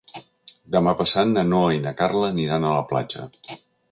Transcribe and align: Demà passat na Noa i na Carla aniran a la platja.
Demà 0.75 0.93
passat 1.01 1.29
na 1.33 1.43
Noa 1.51 1.77
i 1.77 1.83
na 1.85 1.93
Carla 2.01 2.31
aniran 2.31 2.65
a 2.71 2.75
la 2.79 2.87
platja. 2.93 3.29